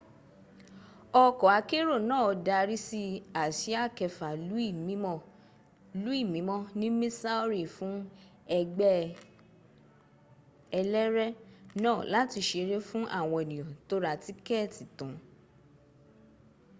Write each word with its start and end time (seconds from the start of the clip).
okò 1.23 1.45
akẹ́rò 1.57 1.95
náà 2.09 2.27
darí 2.47 2.77
sí 2.87 3.01
àsíà 3.43 3.81
kẹfà 3.97 4.29
louis 6.07 6.25
mímó 6.33 6.61
ní 6.79 6.87
missouri 6.99 7.61
fùn 7.75 7.95
ẹgbẹ́ 8.59 9.13
ẹlẹ́rẹ́ 10.79 11.35
náà 11.83 11.99
láti 12.13 12.39
sẹrẹ̀ 12.49 12.85
fún 12.87 13.03
àwọn 13.19 13.39
ènìyàn 13.43 13.71
tó 13.87 13.95
rà 14.03 14.11
tikeeti 14.23 14.83
tan 14.97 15.13